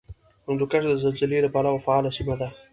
[0.47, 2.47] هندوکش د زلزلې له پلوه فعاله سیمه ده